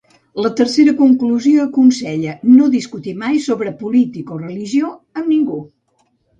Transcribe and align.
La 0.43 0.49
tercera 0.59 0.93
conclusió 1.01 1.65
aconsella 1.65 2.33
no 2.55 2.71
discutir 2.77 3.15
mai 3.21 3.39
sobre 3.51 3.77
política 3.85 4.37
o 4.39 4.41
religió 4.49 4.93
amb 4.99 5.33
ningú. 5.37 5.63